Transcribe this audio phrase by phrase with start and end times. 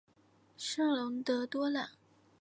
[0.57, 1.91] 圣龙德多朗。